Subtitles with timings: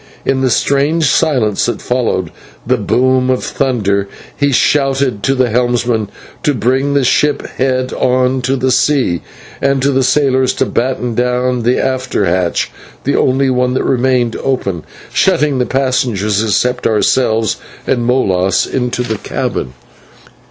[0.25, 2.31] In the strange silence that followed
[2.65, 6.09] the boom of the thunder, he shouted to the helmsman
[6.41, 9.21] to bring the ship head on to the sea,
[9.61, 12.71] and to the sailors to batten down the after hatch,
[13.03, 14.81] the only one that remained open,
[15.13, 19.73] shutting the passengers, except ourselves and Molas, into the cabin.